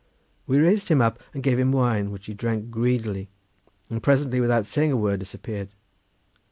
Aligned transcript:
We 0.47 0.57
raised 0.59 0.87
him 0.87 0.99
up 0.99 1.19
and 1.31 1.43
gave 1.43 1.59
him 1.59 1.71
wine, 1.71 2.09
which 2.09 2.25
he 2.25 2.33
drank 2.33 2.71
greedily, 2.71 3.29
and 3.87 4.01
presently 4.01 4.41
without 4.41 4.65
saying 4.65 4.91
a 4.91 4.97
word 4.97 5.19
disappeared. 5.19 5.69